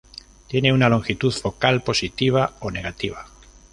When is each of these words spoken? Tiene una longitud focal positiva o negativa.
Tiene 0.47 0.73
una 0.73 0.89
longitud 0.89 1.31
focal 1.31 1.83
positiva 1.83 2.55
o 2.61 2.71
negativa. 2.71 3.27